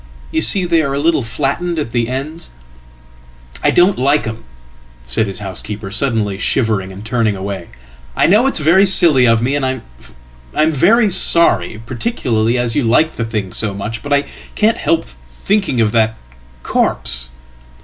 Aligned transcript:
You 0.31 0.41
see 0.41 0.65
they 0.65 0.81
are 0.81 0.95
a 0.95 0.99
little 0.99 1.21
flattened 1.21 1.77
at 1.77 1.91
the 1.91 2.07
ends.""I 3.61 3.69
don't 3.69 3.99
like 3.99 4.25
'em," 4.25 4.45
said 5.05 5.27
his 5.27 5.37
housekeeper, 5.37 5.91
suddenly 5.91 6.39
shivering 6.39 6.91
and 6.91 7.05
turningaway. 7.05 7.67
"I 8.15 8.25
know 8.25 8.47
it's 8.47 8.57
very 8.57 8.87
silly 8.87 9.27
of 9.27 9.43
me 9.43 9.55
and 9.55 9.63
I'm 9.63 10.71
very 10.71 11.11
sorry, 11.11 11.79
particularly 11.85 12.53
asyou 12.55 12.83
like 12.89 13.15
the 13.17 13.25
thing 13.25 13.51
so 13.53 13.75
much. 13.75 14.01
But 14.01 14.11
I 14.11 14.23
can't 14.55 14.77
help 14.79 15.05
thinking 15.39 15.79
of 15.79 15.91
that 15.91 16.17
corpse."" 16.63 17.29